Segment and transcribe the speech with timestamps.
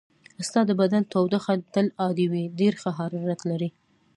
[0.47, 3.69] ستا د بدن تودوخه تل عادي وي، ډېر ښه حرارت لرې.